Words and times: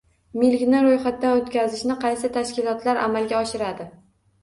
Milkni 0.43 0.79
ro'yxatdan 0.85 1.37
o'tkazishni 1.43 1.99
qaysi 2.07 2.35
tashkilotlar 2.41 3.07
amalga 3.07 3.43
oshiradi? 3.47 3.93